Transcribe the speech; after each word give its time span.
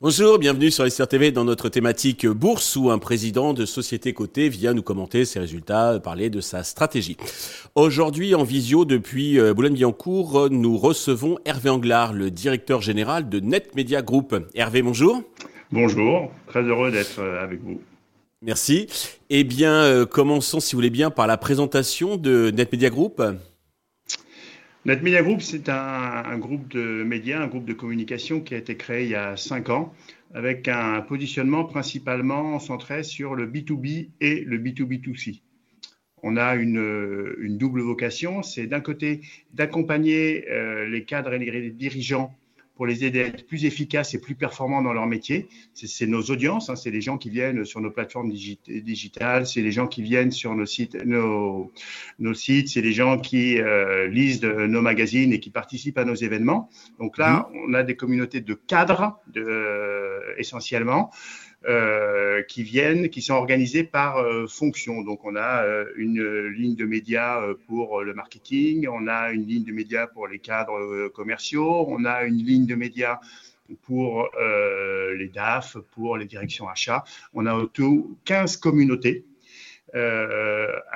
Bonjour, 0.00 0.38
bienvenue 0.38 0.70
sur 0.70 0.88
SR 0.88 1.08
TV 1.08 1.32
dans 1.32 1.44
notre 1.44 1.68
thématique 1.68 2.24
bourse 2.24 2.76
où 2.76 2.90
un 2.90 2.98
président 2.98 3.52
de 3.52 3.66
société 3.66 4.12
cotée 4.12 4.48
vient 4.48 4.72
nous 4.72 4.82
commenter 4.84 5.24
ses 5.24 5.40
résultats, 5.40 5.98
parler 5.98 6.30
de 6.30 6.40
sa 6.40 6.62
stratégie. 6.62 7.16
Aujourd'hui 7.74 8.36
en 8.36 8.44
visio 8.44 8.84
depuis 8.84 9.40
euh, 9.40 9.54
Boulogne-Billancourt, 9.54 10.50
nous 10.50 10.78
recevons 10.78 11.38
Hervé 11.44 11.70
Anglard, 11.70 12.12
le 12.12 12.30
directeur 12.30 12.80
général 12.80 13.28
de 13.28 13.40
Net 13.40 13.74
Media 13.74 14.00
Group. 14.00 14.36
Hervé, 14.54 14.82
bonjour. 14.82 15.24
Bonjour, 15.72 16.30
très 16.46 16.62
heureux 16.62 16.92
d'être 16.92 17.18
euh, 17.18 17.42
avec 17.42 17.60
vous. 17.60 17.80
Merci. 18.40 18.86
Eh 19.30 19.42
bien, 19.42 19.82
euh, 19.82 20.06
commençons 20.06 20.60
si 20.60 20.74
vous 20.74 20.78
voulez 20.78 20.90
bien 20.90 21.10
par 21.10 21.26
la 21.26 21.36
présentation 21.36 22.16
de 22.16 22.52
Net 22.52 22.70
Media 22.70 22.88
Group. 22.88 23.20
Net 24.84 25.02
Media 25.02 25.22
Group, 25.22 25.42
c'est 25.42 25.68
un, 25.68 26.38
groupe 26.38 26.68
de 26.68 27.02
médias, 27.02 27.42
un 27.42 27.48
groupe 27.48 27.64
de 27.64 27.72
communication 27.72 28.40
qui 28.40 28.54
a 28.54 28.58
été 28.58 28.76
créé 28.76 29.04
il 29.04 29.10
y 29.10 29.16
a 29.16 29.36
cinq 29.36 29.70
ans 29.70 29.92
avec 30.34 30.68
un 30.68 31.00
positionnement 31.00 31.64
principalement 31.64 32.60
centré 32.60 33.02
sur 33.02 33.34
le 33.34 33.46
B2B 33.46 34.10
et 34.20 34.44
le 34.44 34.58
B2B2C. 34.58 35.42
On 36.22 36.36
a 36.36 36.54
une, 36.54 37.58
double 37.58 37.80
vocation, 37.80 38.42
c'est 38.44 38.66
d'un 38.66 38.80
côté 38.80 39.20
d'accompagner 39.52 40.48
euh, 40.48 40.86
les 40.86 41.04
cadres 41.04 41.32
et 41.32 41.38
les 41.38 41.70
dirigeants 41.70 42.32
pour 42.78 42.86
les 42.86 43.04
aider 43.04 43.22
à 43.22 43.26
être 43.26 43.44
plus 43.44 43.64
efficaces 43.64 44.14
et 44.14 44.20
plus 44.20 44.36
performants 44.36 44.82
dans 44.82 44.92
leur 44.92 45.06
métier. 45.06 45.48
C'est 45.74 46.06
nos 46.06 46.22
audiences, 46.22 46.70
hein, 46.70 46.76
c'est 46.76 46.92
les 46.92 47.00
gens 47.00 47.18
qui 47.18 47.28
viennent 47.28 47.64
sur 47.64 47.80
nos 47.80 47.90
plateformes 47.90 48.30
digitales, 48.30 49.48
c'est 49.48 49.62
les 49.62 49.72
gens 49.72 49.88
qui 49.88 50.00
viennent 50.00 50.30
sur 50.30 50.54
nos 50.54 50.64
sites, 50.64 50.94
nos, 51.04 51.72
nos 52.20 52.34
sites, 52.34 52.68
c'est 52.68 52.80
les 52.80 52.92
gens 52.92 53.18
qui 53.18 53.58
euh, 53.58 54.06
lisent 54.06 54.44
nos 54.44 54.80
magazines 54.80 55.32
et 55.32 55.40
qui 55.40 55.50
participent 55.50 55.98
à 55.98 56.04
nos 56.04 56.14
événements. 56.14 56.70
Donc 57.00 57.18
là, 57.18 57.50
mmh. 57.52 57.56
on 57.68 57.74
a 57.74 57.82
des 57.82 57.96
communautés 57.96 58.40
de 58.40 58.54
cadres 58.54 59.18
de, 59.26 59.42
euh, 59.42 60.20
essentiellement. 60.38 61.10
Euh, 61.66 62.44
qui 62.44 62.62
viennent, 62.62 63.08
qui 63.08 63.20
sont 63.20 63.34
organisés 63.34 63.82
par 63.82 64.18
euh, 64.18 64.46
fonction. 64.46 65.02
Donc, 65.02 65.24
on 65.24 65.34
a 65.34 65.64
euh, 65.64 65.86
une 65.96 66.46
ligne 66.50 66.76
de 66.76 66.84
médias 66.84 67.42
pour 67.66 68.02
le 68.02 68.14
marketing, 68.14 68.86
on 68.86 69.08
a 69.08 69.32
une 69.32 69.44
ligne 69.44 69.64
de 69.64 69.72
médias 69.72 70.06
pour 70.06 70.28
les 70.28 70.38
cadres 70.38 71.08
commerciaux, 71.08 71.84
on 71.88 72.04
a 72.04 72.22
une 72.22 72.36
ligne 72.36 72.64
de 72.64 72.76
médias 72.76 73.18
pour 73.82 74.30
les 75.18 75.28
DAF, 75.34 75.78
pour 75.96 76.16
les 76.16 76.26
directions 76.26 76.68
achats. 76.68 77.02
On 77.34 77.44
a 77.46 77.66
tout 77.72 78.16
15 78.24 78.56
communautés 78.58 79.24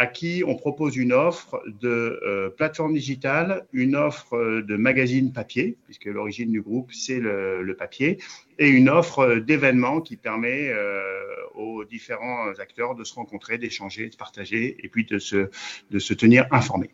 à 0.02 0.06
qui 0.08 0.42
on 0.44 0.56
propose 0.56 0.96
une 0.96 1.12
offre 1.12 1.62
de 1.80 2.18
euh, 2.26 2.50
plateforme 2.50 2.92
digitale, 2.92 3.68
une 3.72 3.94
offre 3.94 4.60
de 4.60 4.76
magazine 4.76 5.32
papier, 5.32 5.78
puisque 5.84 6.06
l'origine 6.06 6.50
du 6.50 6.60
groupe, 6.60 6.90
c'est 6.92 7.20
le, 7.20 7.76
papier, 7.78 8.18
et 8.58 8.66
une 8.66 8.88
offre 8.88 9.36
d'événements 9.36 10.00
qui 10.00 10.16
permet 10.16 10.70
euh, 10.70 11.12
aux 11.54 11.84
différents 11.84 12.48
acteurs 12.58 12.96
de 12.96 13.04
se 13.04 13.14
rencontrer, 13.14 13.58
d'échanger, 13.58 14.08
de 14.08 14.16
partager, 14.16 14.76
et 14.82 14.88
puis 14.88 15.04
de 15.04 15.20
se, 15.20 16.14
tenir 16.14 16.46
informés. 16.50 16.90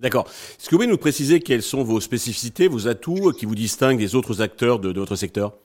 D'accord. 0.00 0.26
Est-ce 0.26 0.68
que 0.68 0.70
vous 0.72 0.78
pouvez 0.78 0.88
nous 0.88 0.98
préciser 0.98 1.38
quelles 1.38 1.62
sont 1.62 1.84
vos 1.84 2.00
spécificités, 2.00 2.66
vos 2.66 2.88
atouts 2.88 3.30
qui 3.30 3.46
vous 3.46 3.54
distinguent 3.54 4.00
des 4.00 4.16
autres 4.16 4.42
acteurs 4.42 4.80
de 4.80 4.98
votre 4.98 5.14
secteur? 5.14 5.56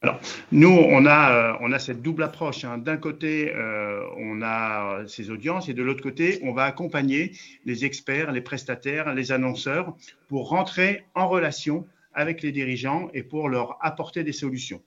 Alors, 0.00 0.20
nous, 0.52 0.68
on 0.68 1.06
a, 1.06 1.32
euh, 1.32 1.56
on 1.60 1.72
a 1.72 1.80
cette 1.80 2.02
double 2.02 2.22
approche. 2.22 2.64
Hein. 2.64 2.78
D'un 2.78 2.98
côté, 2.98 3.52
euh, 3.52 4.00
on 4.16 4.42
a 4.42 5.02
ces 5.08 5.30
audiences 5.30 5.68
et 5.68 5.74
de 5.74 5.82
l'autre 5.82 6.02
côté, 6.02 6.38
on 6.44 6.52
va 6.52 6.64
accompagner 6.64 7.32
les 7.64 7.84
experts, 7.84 8.30
les 8.30 8.40
prestataires, 8.40 9.12
les 9.12 9.32
annonceurs 9.32 9.96
pour 10.28 10.50
rentrer 10.50 11.04
en 11.16 11.28
relation 11.28 11.84
avec 12.14 12.42
les 12.42 12.52
dirigeants 12.52 13.10
et 13.12 13.24
pour 13.24 13.48
leur 13.48 13.76
apporter 13.84 14.22
des 14.22 14.32
solutions. 14.32 14.80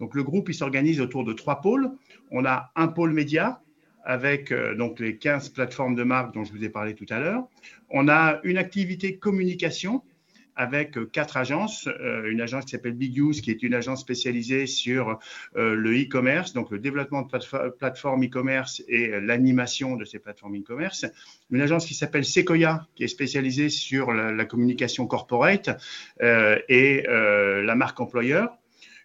Donc, 0.00 0.16
le 0.16 0.24
groupe, 0.24 0.48
il 0.48 0.54
s'organise 0.54 1.00
autour 1.00 1.24
de 1.24 1.32
trois 1.32 1.60
pôles. 1.60 1.92
On 2.32 2.44
a 2.44 2.72
un 2.74 2.88
pôle 2.88 3.12
média 3.12 3.60
avec 4.02 4.50
euh, 4.50 4.74
donc 4.74 4.98
les 4.98 5.18
15 5.18 5.50
plateformes 5.50 5.94
de 5.94 6.02
marque 6.02 6.34
dont 6.34 6.42
je 6.42 6.50
vous 6.50 6.64
ai 6.64 6.68
parlé 6.68 6.94
tout 6.94 7.06
à 7.10 7.20
l'heure. 7.20 7.46
On 7.90 8.08
a 8.08 8.40
une 8.42 8.58
activité 8.58 9.18
communication 9.18 10.02
avec 10.58 10.98
euh, 10.98 11.06
quatre 11.06 11.36
agences. 11.36 11.88
Euh, 11.88 12.30
une 12.30 12.40
agence 12.42 12.64
qui 12.66 12.72
s'appelle 12.72 12.92
Big 12.92 13.16
Use, 13.16 13.40
qui 13.40 13.50
est 13.50 13.62
une 13.62 13.74
agence 13.74 14.00
spécialisée 14.00 14.66
sur 14.66 15.18
euh, 15.56 15.74
le 15.74 16.02
e-commerce, 16.02 16.52
donc 16.52 16.70
le 16.70 16.78
développement 16.78 17.22
de 17.22 17.70
plateformes 17.70 18.24
e-commerce 18.24 18.82
et 18.88 19.20
l'animation 19.20 19.96
de 19.96 20.04
ces 20.04 20.18
plateformes 20.18 20.56
e-commerce. 20.56 21.06
Une 21.50 21.62
agence 21.62 21.86
qui 21.86 21.94
s'appelle 21.94 22.24
Sequoia, 22.24 22.86
qui 22.96 23.04
est 23.04 23.08
spécialisée 23.08 23.68
sur 23.70 24.12
la, 24.12 24.44
communication 24.44 25.06
corporate 25.06 25.70
et 26.20 27.04
la 27.06 27.74
marque 27.74 28.00
employeur. 28.00 28.50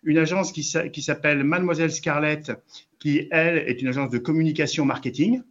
Une 0.03 0.17
agence 0.17 0.51
qui, 0.51 0.63
s'appelle 0.63 1.43
Mademoiselle 1.43 1.91
Scarlett, 1.91 2.51
qui, 2.99 3.27
elle, 3.31 3.57
est 3.57 3.81
une 3.81 3.89
agence 3.89 4.09
de 4.09 4.17
communication 4.17 4.85
marketing. 4.85 5.41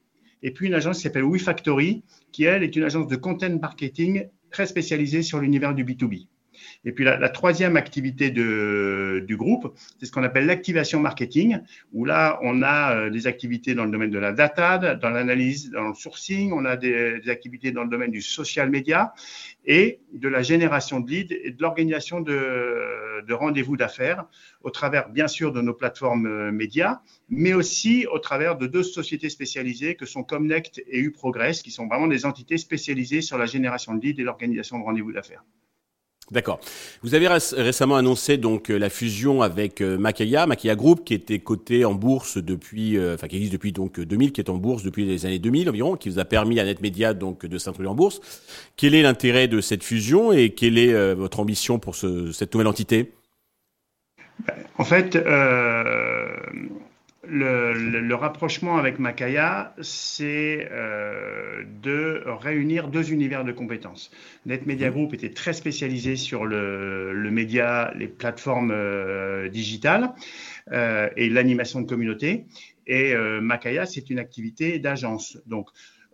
Et 0.43 0.51
puis 0.51 0.67
une 0.67 0.75
agence 0.75 0.97
qui 0.97 1.03
s'appelle 1.05 1.25
WeFactory, 1.25 2.03
qui, 2.33 2.45
elle, 2.45 2.63
est 2.63 2.75
une 2.75 2.85
agence 2.85 3.07
de 3.07 3.17
content 3.17 3.57
marketing 3.61 4.27
très 4.53 4.67
spécialisé 4.67 5.23
sur 5.23 5.41
l'univers 5.41 5.75
du 5.75 5.85
B2B. 5.85 6.29
Et 6.85 6.93
puis 6.93 7.05
la, 7.05 7.29
troisième 7.29 7.77
activité 7.77 8.31
du 8.31 9.37
groupe, 9.37 9.75
c'est 9.99 10.07
ce 10.07 10.13
qu'on 10.13 10.23
appelle 10.23 10.47
l'activation 10.47 11.01
marketing, 11.01 11.59
où 11.93 12.05
là, 12.05 12.39
on 12.43 12.63
a 12.63 12.95
euh, 12.95 13.11
des 13.11 13.27
activités 13.27 13.75
dans 13.75 13.85
le 13.85 13.91
domaine 13.91 14.11
de 14.11 14.19
la 14.19 14.33
data, 14.33 14.79
dans 14.79 15.11
l'analyse, 15.11 15.71
dans 15.71 15.89
le 15.89 15.95
sourcing, 15.95 16.53
on 16.53 16.65
a 16.65 16.77
des, 16.77 17.21
activités 17.29 17.73
dans 17.73 17.85
le 17.85 17.89
domaine 17.89 18.11
du 18.11 18.23
social 18.23 18.71
media 18.71 19.13
et 19.65 20.01
de 20.13 20.29
la 20.29 20.43
génération 20.43 21.01
de 21.01 21.11
leads 21.11 21.35
et 21.35 21.51
de 21.51 21.63
l'organisation 21.63 22.21
de, 22.21 23.23
de 23.27 23.35
rendez-vous 23.35 23.77
d'affaires 23.77 24.25
au 24.63 24.71
travers, 24.71 25.09
bien 25.09 25.29
sûr, 25.29 25.53
de 25.53 25.61
nos 25.61 25.75
plateformes 25.75 26.27
euh, 26.27 26.53
médias, 26.53 27.01
mais 27.29 27.55
aussi 27.55 28.07
au 28.07 28.19
travers 28.19 28.57
de 28.57 28.67
deux 28.67 28.83
sociétés 28.83 29.29
spécialisées 29.29 29.95
que 29.95 30.07
sont 30.07 30.23
Comnect 30.23 30.83
et 30.87 31.01
Uprogress, 31.01 31.63
qui 31.63 31.71
sont 31.71 31.87
vraiment 31.87 32.09
des 32.09 32.27
entités 32.27 32.59
spécialisées 32.59 33.23
sur 33.23 33.39
la 33.39 33.47
génération 33.47 33.95
de 33.95 34.05
leads 34.05 34.21
et 34.21 34.25
l'organisation 34.25 34.79
de 34.79 34.85
rendez-vous 34.85 35.13
d'affaires. 35.13 35.45
D'accord. 36.31 36.61
Vous 37.03 37.15
avez 37.15 37.29
récemment 37.29 37.97
annoncé 37.97 38.39
donc 38.39 38.71
euh, 38.71 38.79
la 38.79 38.89
fusion 38.89 39.43
avec 39.43 39.81
euh, 39.81 39.99
Makaya, 39.99 40.47
Makaya 40.47 40.75
Group, 40.77 41.05
qui 41.05 41.15
était 41.15 41.41
coté 41.41 41.85
en 41.85 41.95
bourse 41.95 42.39
depuis, 42.39 42.97
euh, 42.97 43.15
enfin 43.15 43.27
qui 43.27 43.37
existe 43.37 43.53
depuis 43.53 43.73
donc 43.73 44.01
2000, 44.01 44.33
qui 44.33 44.41
est 44.41 44.49
en 44.49 44.57
bourse 44.57 44.83
depuis 44.83 45.05
les 45.05 45.27
années 45.27 45.41
2000 45.41 45.69
environ, 45.69 45.97
qui 45.97 46.09
vous 46.09 46.19
a 46.21 46.25
permis 46.25 46.61
à 46.61 46.65
NetMedia 46.65 47.13
donc 47.13 47.45
de 47.45 47.59
s'introduire 47.59 47.91
en 47.91 47.97
bourse. 47.97 48.21
Quel 48.77 48.95
est 48.95 49.03
l'intérêt 49.03 49.49
de 49.49 49.61
cette 49.61 49.83
fusion 49.83 50.33
et 50.33 50.51
quelle 50.51 50.79
est 50.79 51.15
votre 51.15 51.41
ambition 51.41 51.79
pour 51.79 51.97
ce, 51.97 52.33
cette 52.33 52.55
nouvelle 52.55 52.69
entité? 52.69 53.13
En 54.79 54.85
fait, 54.85 55.19
le, 57.25 58.15
rapprochement 58.15 58.77
avec 58.77 58.99
Makaya, 58.99 59.75
c'est 59.81 60.69
euh, 60.71 61.63
de 61.83 62.23
réunir 62.27 62.89
deux 62.89 63.13
univers 63.13 63.45
de 63.45 63.53
compétences. 63.53 64.11
Net 64.45 64.67
Media 64.67 64.91
mmh. 64.91 64.93
Group 64.93 65.15
était 65.15 65.31
très 65.31 65.53
spécialisé 65.53 66.17
sur 66.17 66.45
le, 66.45 67.31
média, 67.31 67.93
les 67.97 68.09
plateformes 68.09 68.73
euh, 68.73 69.49
digitales 69.49 70.13
euh, 70.73 71.09
et 71.17 71.29
l'animation 71.29 71.81
de 71.81 71.87
communauté. 71.87 72.47
Et 72.89 73.15
Makaya, 73.15 73.87
c'est 73.87 74.11
une 74.11 74.19
activité 74.19 74.81
d'agence. 74.81 75.39
Donc, 75.47 75.69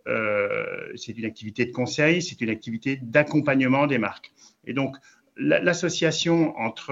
c'est 0.05 1.17
une 1.17 1.25
activité 1.25 1.65
de 1.65 1.71
conseil, 1.71 2.21
c'est 2.21 2.39
une 2.41 2.51
activité 2.51 2.99
d'accompagnement 3.01 3.87
des 3.87 3.97
marques. 3.97 4.31
Et 4.67 4.73
donc, 4.73 4.95
l'association 5.35 6.55
entre 6.59 6.91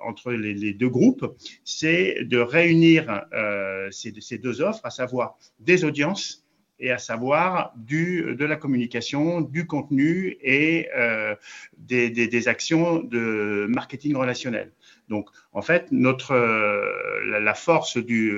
entre 0.00 0.32
les, 0.32 0.72
deux 0.72 0.88
groupes, 0.88 1.36
c'est 1.64 2.24
de 2.24 2.38
réunir 2.38 3.24
euh, 3.32 3.88
ces, 3.90 4.38
deux 4.38 4.60
offres, 4.60 4.84
à 4.84 4.90
savoir 4.90 5.36
des 5.58 5.84
audiences 5.84 6.46
et 6.82 6.90
à 6.90 6.98
savoir 6.98 7.74
du, 7.76 8.34
de 8.36 8.44
la 8.46 8.56
communication, 8.56 9.42
du 9.42 9.66
contenu 9.66 10.38
et 10.40 10.88
euh, 10.96 11.34
des, 11.76 12.48
actions 12.48 13.00
de 13.00 13.66
marketing 13.68 14.16
relationnel. 14.16 14.72
Donc, 15.08 15.28
en 15.52 15.60
fait, 15.60 15.88
notre, 15.90 16.32
euh, 16.32 17.40
la, 17.40 17.54
force 17.54 17.98
du, 17.98 18.32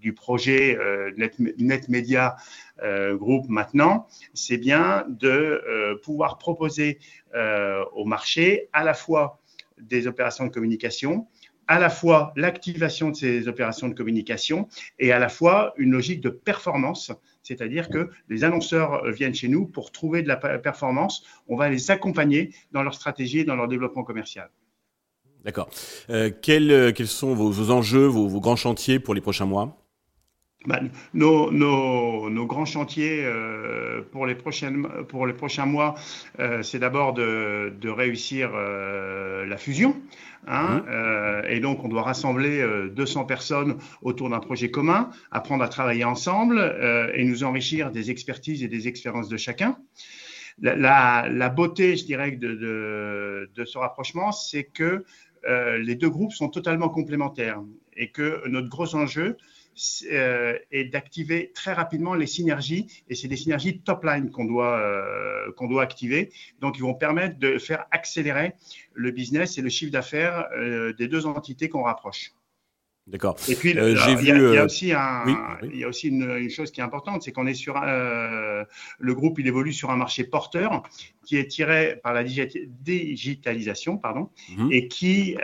du 0.00 0.14
projet 0.14 0.78
Net, 1.18 1.38
Net, 1.38 1.88
Media 1.90 2.36
Group 3.12 3.46
maintenant, 3.48 4.06
c'est 4.32 4.58
bien 4.58 5.04
de 5.08 6.00
pouvoir 6.02 6.38
proposer 6.38 6.98
au 7.34 8.04
marché 8.06 8.70
à 8.72 8.82
la 8.82 8.94
fois 8.94 9.40
des 9.80 10.06
opérations 10.06 10.46
de 10.46 10.52
communication, 10.52 11.26
à 11.68 11.78
la 11.78 11.90
fois 11.90 12.32
l'activation 12.36 13.10
de 13.10 13.16
ces 13.16 13.48
opérations 13.48 13.88
de 13.88 13.94
communication 13.94 14.68
et 14.98 15.12
à 15.12 15.18
la 15.18 15.28
fois 15.28 15.74
une 15.76 15.90
logique 15.90 16.20
de 16.20 16.30
performance, 16.30 17.12
c'est-à-dire 17.42 17.88
que 17.88 18.10
les 18.28 18.44
annonceurs 18.44 19.04
viennent 19.10 19.34
chez 19.34 19.48
nous 19.48 19.66
pour 19.66 19.90
trouver 19.92 20.22
de 20.22 20.28
la 20.28 20.36
performance, 20.36 21.24
on 21.48 21.56
va 21.56 21.68
les 21.68 21.90
accompagner 21.90 22.54
dans 22.72 22.82
leur 22.82 22.94
stratégie 22.94 23.40
et 23.40 23.44
dans 23.44 23.56
leur 23.56 23.68
développement 23.68 24.04
commercial. 24.04 24.50
D'accord. 25.44 25.70
Euh, 26.10 26.30
euh, 26.48 26.92
quels, 26.92 27.06
sont 27.06 27.34
vos, 27.34 27.70
enjeux, 27.70 28.06
vos, 28.06 28.40
grands 28.40 28.56
chantiers 28.56 28.98
pour 28.98 29.14
les 29.14 29.20
prochains 29.20 29.46
mois? 29.46 29.85
Bah, 30.66 30.80
nos, 31.14 31.50
nos, 31.52 32.28
nos, 32.28 32.46
grands 32.46 32.64
chantiers 32.64 33.24
euh, 33.24 34.02
pour, 34.10 34.26
les 34.26 34.34
prochaines, 34.34 34.86
pour 35.08 35.26
les 35.26 35.32
prochains 35.32 35.66
mois, 35.66 35.94
euh, 36.40 36.62
c'est 36.62 36.80
d'abord 36.80 37.12
de, 37.14 37.72
de, 37.80 37.88
réussir 37.88 38.50
euh, 38.54 39.46
la 39.46 39.56
fusion. 39.56 39.96
Hein, 40.48 40.84
mmh. 40.86 41.50
et 41.50 41.58
donc, 41.58 41.82
on 41.82 41.88
doit 41.88 42.02
rassembler 42.02 42.64
200 42.94 43.24
personnes 43.24 43.78
autour 44.00 44.30
d'un 44.30 44.38
projet 44.38 44.70
commun, 44.70 45.10
apprendre 45.32 45.64
à 45.64 45.68
travailler 45.68 46.04
ensemble 46.04 46.60
et 47.14 47.24
nous 47.24 47.42
enrichir 47.42 47.90
des 47.90 48.12
expertises 48.12 48.62
et 48.62 48.68
des 48.68 48.86
expériences 48.86 49.28
de 49.28 49.36
chacun. 49.36 49.76
La, 50.60 50.76
la, 50.76 51.28
la 51.28 51.48
beauté, 51.48 51.96
je 51.96 52.04
dirais, 52.04 52.30
de, 52.30 52.54
de, 52.54 53.50
de 53.56 53.64
ce 53.64 53.76
rapprochement, 53.76 54.30
c'est 54.30 54.62
que 54.62 55.04
les 55.80 55.96
deux 55.96 56.10
groupes 56.10 56.32
sont 56.32 56.48
totalement 56.48 56.90
complémentaires 56.90 57.60
et 57.96 58.10
que 58.12 58.46
notre 58.46 58.68
gros 58.68 58.94
enjeu, 58.94 59.36
euh, 60.10 60.58
et 60.70 60.84
d'activer 60.84 61.52
très 61.54 61.74
rapidement 61.74 62.14
les 62.14 62.26
synergies. 62.26 62.86
Et 63.08 63.14
c'est 63.14 63.28
des 63.28 63.36
synergies 63.36 63.80
top 63.80 64.04
line 64.04 64.30
qu'on 64.30 64.46
doit, 64.46 64.78
euh, 64.78 65.52
qu'on 65.52 65.66
doit 65.66 65.82
activer. 65.82 66.32
Donc, 66.60 66.78
ils 66.78 66.82
vont 66.82 66.94
permettre 66.94 67.38
de 67.38 67.58
faire 67.58 67.84
accélérer 67.90 68.54
le 68.94 69.10
business 69.10 69.58
et 69.58 69.62
le 69.62 69.68
chiffre 69.68 69.92
d'affaires 69.92 70.46
euh, 70.56 70.94
des 70.94 71.08
deux 71.08 71.26
entités 71.26 71.68
qu'on 71.68 71.82
rapproche. 71.82 72.32
D'accord. 73.06 73.36
Et 73.48 73.54
puis, 73.54 73.74
j'ai 73.74 74.14
vu. 74.16 74.28
Il 74.28 74.54
y, 74.54 74.58
a 74.58 74.64
aussi, 74.64 74.92
un, 74.92 75.24
Il 75.62 75.78
y 75.78 75.84
a 75.84 75.88
aussi 75.88 76.08
une, 76.08 76.50
chose 76.50 76.72
qui 76.72 76.80
est 76.80 76.84
importante, 76.84 77.22
c'est 77.22 77.30
qu'on 77.30 77.46
est 77.46 77.54
sur 77.54 77.78
le 77.78 79.14
groupe, 79.14 79.38
il 79.38 79.46
évolue 79.46 79.72
sur 79.72 79.90
un 79.90 79.96
marché 79.96 80.24
porteur 80.24 80.82
qui 81.24 81.36
est 81.36 81.46
tiré 81.46 82.00
par 82.02 82.12
la 82.14 82.24
digitalisation, 82.24 83.96
pardon, 83.96 84.30
mhm. 84.56 84.72
et 84.72 84.88
qui 84.88 85.36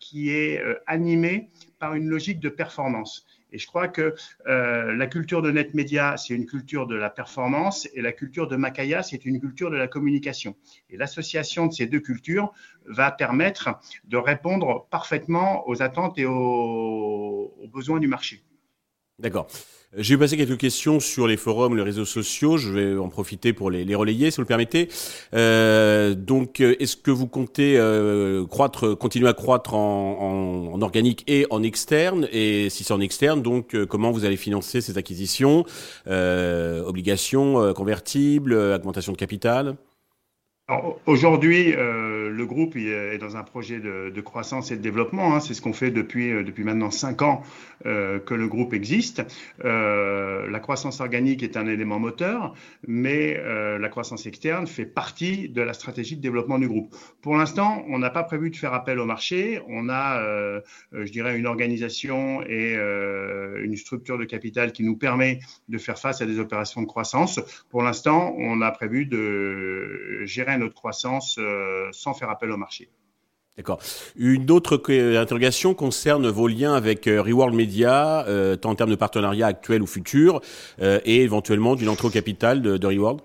qui 0.00 0.30
est 0.30 0.60
animé 0.88 1.48
par 1.82 1.94
une 1.94 2.06
logique 2.06 2.38
de 2.38 2.48
performance. 2.48 3.26
Et 3.50 3.58
je 3.58 3.66
crois 3.66 3.88
que 3.88 4.14
euh, 4.46 4.94
la 4.94 5.08
culture 5.08 5.42
de 5.42 5.50
NetMedia, 5.50 6.16
c'est 6.16 6.32
une 6.32 6.46
culture 6.46 6.86
de 6.86 6.94
la 6.94 7.10
performance 7.10 7.88
et 7.92 8.02
la 8.02 8.12
culture 8.12 8.46
de 8.46 8.54
Makaya, 8.54 9.02
c'est 9.02 9.24
une 9.24 9.40
culture 9.40 9.68
de 9.68 9.74
la 9.74 9.88
communication. 9.88 10.54
Et 10.90 10.96
l'association 10.96 11.66
de 11.66 11.72
ces 11.72 11.86
deux 11.86 11.98
cultures 11.98 12.52
va 12.86 13.10
permettre 13.10 13.80
de 14.04 14.16
répondre 14.16 14.86
parfaitement 14.90 15.68
aux 15.68 15.82
attentes 15.82 16.20
et 16.20 16.24
aux 16.24 17.52
besoins 17.72 17.98
du 17.98 18.06
marché. 18.06 18.44
D'accord. 19.18 19.48
J'ai 19.98 20.14
eu 20.14 20.18
passer 20.18 20.38
quelques 20.38 20.56
questions 20.56 21.00
sur 21.00 21.26
les 21.26 21.36
forums, 21.36 21.76
les 21.76 21.82
réseaux 21.82 22.06
sociaux. 22.06 22.56
Je 22.56 22.72
vais 22.72 22.96
en 22.96 23.10
profiter 23.10 23.52
pour 23.52 23.70
les, 23.70 23.84
les 23.84 23.94
relayer, 23.94 24.30
si 24.30 24.36
vous 24.36 24.42
le 24.42 24.46
permettez. 24.46 24.88
Euh, 25.34 26.14
donc, 26.14 26.60
est-ce 26.60 26.96
que 26.96 27.10
vous 27.10 27.26
comptez 27.26 27.76
euh, 27.76 28.46
croître, 28.46 28.96
continuer 28.96 29.28
à 29.28 29.34
croître 29.34 29.74
en, 29.74 30.70
en, 30.70 30.74
en, 30.74 30.80
organique 30.80 31.24
et 31.26 31.46
en 31.50 31.62
externe? 31.62 32.26
Et 32.32 32.70
si 32.70 32.84
c'est 32.84 32.94
en 32.94 33.00
externe, 33.00 33.42
donc 33.42 33.74
euh, 33.74 33.84
comment 33.84 34.12
vous 34.12 34.24
allez 34.24 34.38
financer 34.38 34.80
ces 34.80 34.96
acquisitions? 34.96 35.66
Euh, 36.06 36.82
Obligations 36.84 37.60
euh, 37.60 37.74
convertibles, 37.74 38.54
augmentation 38.54 39.12
de 39.12 39.18
capital? 39.18 39.76
Aujourd'hui, 41.06 41.74
euh, 41.74 42.30
le 42.30 42.46
groupe 42.46 42.76
est 42.76 43.18
dans 43.18 43.36
un 43.36 43.42
projet 43.42 43.80
de, 43.80 44.20
croissance 44.20 44.70
et 44.70 44.76
de 44.76 44.82
développement. 44.82 45.34
Hein. 45.34 45.40
C'est 45.40 45.54
ce 45.54 45.60
qu'on 45.60 45.72
fait 45.72 45.90
depuis, 45.90 46.30
euh, 46.30 46.44
maintenant 46.58 46.90
cinq 46.90 47.22
ans 47.22 47.42
euh, 47.86 48.18
que 48.20 48.34
le 48.34 48.46
groupe 48.46 48.72
existe. 48.72 49.22
La 49.62 50.60
croissance 50.60 51.00
organique 51.00 51.42
est 51.42 51.56
un 51.56 51.66
élément 51.66 51.98
moteur, 51.98 52.54
mais 52.86 53.40
la 53.78 53.88
croissance 53.88 54.26
externe 54.26 54.66
fait 54.66 54.84
partie 54.86 55.48
de 55.48 55.62
la 55.62 55.72
stratégie 55.72 56.16
de 56.16 56.20
développement 56.20 56.58
du 56.58 56.68
groupe. 56.68 56.94
Pour 57.20 57.36
l'instant, 57.36 57.84
on 57.88 57.98
n'a 57.98 58.10
pas 58.10 58.22
prévu 58.22 58.50
de 58.50 58.56
faire 58.56 58.74
appel 58.74 58.98
au 58.98 59.06
marché. 59.06 59.60
On 59.68 59.88
a, 59.88 60.20
je 60.92 61.10
dirais, 61.10 61.38
une 61.38 61.46
organisation 61.46 62.42
et 62.42 62.74
une 62.74 63.76
structure 63.76 64.18
de 64.18 64.24
capital 64.24 64.72
qui 64.72 64.84
nous 64.84 64.96
permet 64.96 65.40
de 65.68 65.78
faire 65.78 65.98
face 65.98 66.20
à 66.20 66.26
des 66.26 66.38
opérations 66.38 66.82
de 66.82 66.86
croissance. 66.86 67.40
Pour 67.70 67.82
l'instant, 67.82 68.34
on 68.38 68.60
a 68.60 68.70
prévu 68.70 69.06
de 69.06 70.24
gérer 70.24 70.52
notre 70.62 70.74
croissance 70.74 71.36
euh, 71.38 71.88
sans 71.92 72.14
faire 72.14 72.30
appel 72.30 72.50
au 72.50 72.56
marché. 72.56 72.88
D'accord. 73.56 73.80
Une 74.16 74.50
autre 74.50 74.80
interrogation 74.88 75.74
concerne 75.74 76.28
vos 76.28 76.48
liens 76.48 76.74
avec 76.74 77.06
euh, 77.06 77.20
Reward 77.20 77.54
Media, 77.54 78.26
euh, 78.26 78.56
tant 78.56 78.70
en 78.70 78.74
termes 78.74 78.90
de 78.90 78.96
partenariat 78.96 79.46
actuel 79.46 79.82
ou 79.82 79.86
futur, 79.86 80.40
et 80.80 81.22
éventuellement 81.22 81.74
d'une 81.74 81.90
entrée 81.90 82.08
au 82.08 82.10
capital 82.10 82.62
de, 82.62 82.78
de 82.78 82.86
Reward? 82.86 83.20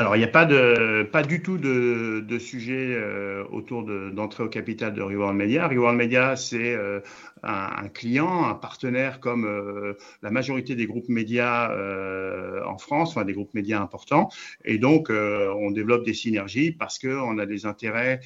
Alors, 0.00 0.14
il 0.14 0.20
n'y 0.20 0.24
a 0.24 0.28
pas, 0.28 0.44
de, 0.44 1.02
pas 1.10 1.24
du 1.24 1.42
tout 1.42 1.58
de, 1.58 2.24
de 2.26 2.38
sujet 2.38 2.94
euh, 2.94 3.42
autour 3.50 3.82
d'entrée 3.82 4.44
au 4.44 4.48
capital 4.48 4.94
de 4.94 5.02
Reward 5.02 5.34
Media. 5.34 5.66
Reward 5.66 5.96
Media, 5.96 6.36
c'est 6.36 6.72
euh, 6.72 7.00
un, 7.42 7.68
un, 7.84 7.88
client, 7.88 8.44
un 8.44 8.54
partenaire 8.54 9.18
comme 9.18 9.44
euh, 9.44 9.94
la 10.22 10.30
majorité 10.30 10.76
des 10.76 10.86
groupes 10.86 11.08
médias 11.08 11.72
euh, 11.72 12.64
en 12.64 12.78
France, 12.78 13.10
enfin 13.10 13.24
des 13.24 13.32
groupes 13.32 13.54
médias 13.54 13.80
importants. 13.80 14.28
Et 14.64 14.78
donc, 14.78 15.10
euh, 15.10 15.52
on 15.58 15.72
développe 15.72 16.04
des 16.04 16.14
synergies 16.14 16.70
parce 16.70 17.00
qu'on 17.00 17.36
a 17.38 17.46
des 17.46 17.66
intérêts 17.66 18.20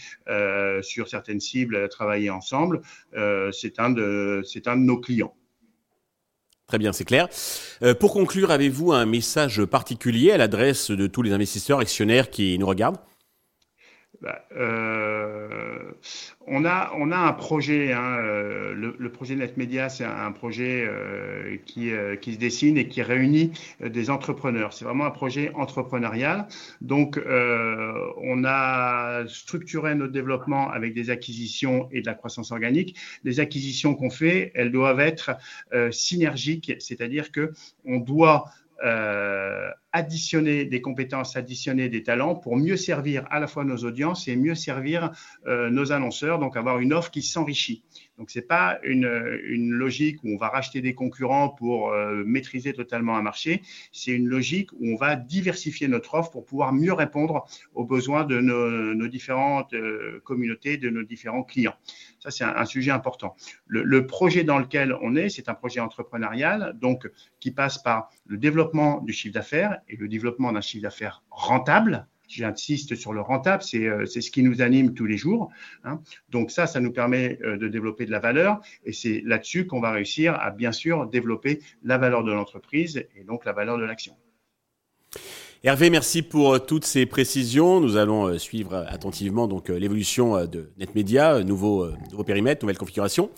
sur 0.83 1.09
certaines 1.09 1.41
cibles 1.41 1.77
à 1.77 1.89
travailler 1.89 2.29
ensemble. 2.29 2.83
c'est 3.15 3.81
un, 3.81 3.85
un 3.87 3.91
de 3.91 4.43
nos 4.77 5.01
clients. 5.01 5.35
Très 6.73 6.79
bien, 6.79 6.95
c'est 6.95 7.05
clair. 7.05 7.29
Euh, 7.83 7.93
pour 7.93 8.15
conclure, 8.15 8.51
avez-vous 8.51 8.93
un 8.93 9.05
message 9.05 9.63
particulier 9.67 10.33
à 10.33 10.39
l'adresse 10.39 10.91
de 10.91 11.07
tous 11.07 11.21
les 11.21 11.35
investisseurs 11.35 11.81
actionnaires 11.81 12.31
qui 12.31 12.59
nous 12.59 12.67
regardent? 12.67 12.97
Bah, 14.23 14.45
euh, 14.57 15.79
on, 16.47 16.65
a, 16.65 16.93
on 16.97 17.11
a 17.11 17.17
un 17.17 17.33
projet, 17.33 17.93
hein, 17.93 18.19
euh, 18.21 18.73
le, 18.73 18.95
le, 18.97 19.11
projet 19.11 19.35
NetMedia, 19.35 19.89
c'est 19.89 20.05
un, 20.05 20.31
projet 20.31 20.87
euh, 20.87 21.57
qui, 21.67 21.91
euh, 21.91 22.15
qui 22.15 22.35
se 22.35 22.39
dessine 22.39 22.79
et 22.79 22.87
qui 22.87 23.03
réunit 23.03 23.51
euh, 23.83 23.89
des 23.89 24.11
entrepreneurs. 24.11 24.75
C'est 24.75 24.85
vraiment 24.85 25.07
un 25.07 25.11
projet 25.11 25.51
entrepreneurial. 25.55 26.47
Donc, 26.81 27.21
on 27.25 28.45
a 28.45 29.27
structuré 29.27 29.97
notre 29.97 30.13
développement 30.13 30.71
avec 30.71 30.95
des 30.95 31.11
acquisitions 31.11 31.89
et 31.91 32.01
de 32.01 32.07
la 32.07 32.15
croissance 32.15 32.53
organique. 32.53 32.97
Les 33.25 33.41
acquisitions 33.41 33.97
qu'on 33.97 34.11
fait, 34.11 34.53
elles 34.55 34.71
doivent 34.71 35.01
être 35.01 35.33
synergiques, 35.91 36.73
c'est-à-dire 36.79 37.33
que 37.33 37.53
on 37.85 37.99
doit 37.99 38.45
euh, 38.85 39.71
additionner 39.93 40.65
des 40.65 40.81
compétences, 40.81 41.37
additionner 41.37 41.89
des 41.89 42.03
talents 42.03 42.35
pour 42.35 42.56
mieux 42.56 42.77
servir 42.77 43.27
à 43.31 43.41
la 43.41 43.47
fois 43.47 43.65
nos 43.65 43.77
audiences 43.77 44.27
et 44.27 44.37
mieux 44.37 44.55
servir 44.55 45.11
euh, 45.47 45.71
nos 45.71 45.93
annonceurs, 45.93 46.39
donc 46.39 46.56
avoir 46.56 46.79
une 46.79 46.93
offre 46.93 47.11
qui 47.11 47.23
s'enrichit. 47.23 47.85
Donc 48.19 48.31
c'est 48.31 48.47
pas 48.47 48.79
une, 48.83 49.41
une, 49.44 49.71
logique 49.71 50.23
où 50.23 50.29
on 50.33 50.37
va 50.37 50.49
racheter 50.49 50.81
des 50.81 50.94
concurrents 50.94 51.49
pour 51.49 51.91
euh, 51.91 52.23
maîtriser 52.25 52.73
totalement 52.73 53.17
un 53.17 53.23
marché, 53.23 53.62
c'est 53.93 54.13
une 54.13 54.29
logique 54.29 54.72
où 54.75 54.89
on 54.93 54.96
va 54.96 55.17
diversifier 55.17 55.89
notre 55.89 56.15
offre 56.15 56.31
pour 56.31 56.44
pouvoir 56.44 56.72
mieux 56.72 56.93
répondre 56.93 57.44
aux 57.75 57.84
besoins 57.84 58.25
de 58.25 58.41
nos, 58.41 58.94
nos 58.94 59.08
différentes 59.08 59.75
euh, 59.75 60.20
communautés, 60.25 60.77
de 60.77 60.89
nos 60.89 61.03
différents 61.03 61.43
clients. 61.43 61.75
Ça 62.19 62.31
c'est 62.31 62.44
un, 62.44 62.55
un, 62.56 62.65
sujet 62.65 62.93
important. 62.93 63.34
Le, 63.67 63.82
le 63.82 64.06
projet 64.06 64.44
dans 64.44 64.58
lequel 64.58 64.96
on 65.03 65.17
est, 65.17 65.29
c'est 65.29 65.49
un 65.49 65.55
projet 65.55 65.81
entrepreneurial, 65.81 66.77
donc 66.81 67.11
qui 67.41 67.51
passe 67.51 67.82
par 67.82 68.11
le 68.27 68.39
développement 68.39 69.01
du 69.01 69.13
chiffre 69.13 69.34
d'affaires 69.34 69.81
et 69.89 69.96
le 69.96 70.08
développement 70.08 70.53
d'un 70.53 70.60
chiffre 70.60 70.82
d'affaires 70.82 71.22
rentable. 71.31 72.06
J'insiste 72.29 72.94
sur 72.94 73.12
le 73.12 73.20
rentable, 73.20 73.62
c'est 73.62 73.86
euh, 73.86 74.06
ce 74.06 74.31
qui 74.31 74.43
nous 74.43 74.62
anime 74.62 74.94
tous 74.94 75.05
les 75.05 75.19
jours. 75.19 75.51
Hein. 75.84 76.01
Donc 76.31 76.51
ça, 76.51 76.67
ça 76.67 76.81
nous 76.81 76.93
permet 76.93 77.39
euh, 77.43 77.58
de 77.58 77.69
développer 77.69 78.06
de 78.06 78.10
la 78.10 78.20
valeur 78.20 78.60
et 78.84 78.93
c'est 78.93 79.22
là-dessus 79.27 79.67
qu'on 79.67 79.81
va 79.81 79.91
réussir 79.91 80.34
à 80.41 80.51
bien 80.51 80.72
sûr 80.72 81.06
développer 81.08 81.60
la 81.82 81.98
valeur 81.98 82.24
de 82.24 82.32
l'entreprise 82.32 83.06
et 83.17 83.24
donc 83.24 83.44
la 83.44 83.53
valeur 83.53 83.77
de 83.77 83.84
l'action. 83.84 84.17
Hervé, 85.65 85.91
merci 85.91 86.23
pour 86.23 86.55
euh, 86.55 86.59
toutes 86.59 86.85
ces 86.85 87.07
précisions. 87.07 87.81
Nous 87.81 87.97
allons 87.97 88.27
euh, 88.27 88.37
suivre 88.37 88.85
attentivement 88.89 89.47
donc 89.47 89.71
euh, 89.71 89.79
l'évolution 89.79 90.45
de 90.45 90.71
NetMedia, 90.77 91.45
nouveau, 91.45 91.87
nouveau 92.11 92.25
périmètre, 92.25 92.65
nouvelle 92.65 92.79
configuration. 92.79 93.31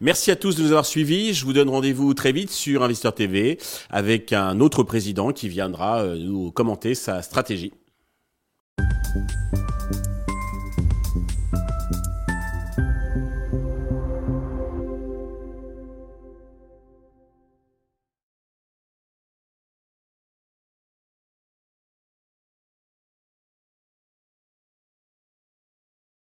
Merci 0.00 0.30
à 0.30 0.36
tous 0.36 0.54
de 0.54 0.62
nous 0.62 0.68
avoir 0.68 0.86
suivis. 0.86 1.34
Je 1.34 1.44
vous 1.44 1.52
donne 1.52 1.68
rendez-vous 1.68 2.14
très 2.14 2.30
vite 2.30 2.52
sur 2.52 2.84
Investeur 2.84 3.12
TV 3.12 3.58
avec 3.90 4.32
un 4.32 4.60
autre 4.60 4.84
président 4.84 5.32
qui 5.32 5.48
viendra 5.48 6.14
nous 6.14 6.52
commenter 6.52 6.94
sa 6.94 7.22
stratégie. 7.22 7.72